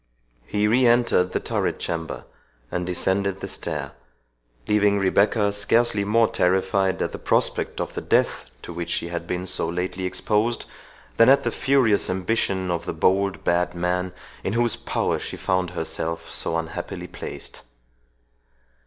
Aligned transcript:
He 0.47 0.67
re 0.67 0.87
entered 0.87 1.31
the 1.31 1.39
turret 1.39 1.77
chamber, 1.77 2.23
and 2.71 2.87
descended 2.87 3.39
the 3.39 3.47
stair, 3.47 3.91
leaving 4.67 4.97
Rebecca 4.97 5.53
scarcely 5.53 6.03
more 6.03 6.27
terrified 6.27 7.03
at 7.03 7.11
the 7.11 7.19
prospect 7.19 7.79
of 7.79 7.93
the 7.93 8.01
death 8.01 8.49
to 8.63 8.73
which 8.73 8.89
she 8.89 9.09
had 9.09 9.27
been 9.27 9.45
so 9.45 9.69
lately 9.69 10.05
exposed, 10.05 10.65
than 11.17 11.29
at 11.29 11.43
the 11.43 11.51
furious 11.51 12.09
ambition 12.09 12.71
of 12.71 12.87
the 12.87 12.93
bold 12.93 13.43
bad 13.43 13.75
man 13.75 14.11
in 14.43 14.53
whose 14.53 14.75
power 14.75 15.19
she 15.19 15.37
found 15.37 15.69
herself 15.69 16.33
so 16.33 16.57
unhappily 16.57 17.05
placed. 17.05 17.61